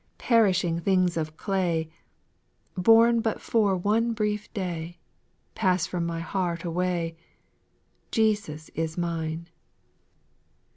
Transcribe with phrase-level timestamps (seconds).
[0.17, 1.91] Perishing things of clay,
[2.75, 4.97] Born but for one brief day,
[5.53, 7.15] Pass from my heart away,
[8.09, 9.47] Jesus is mine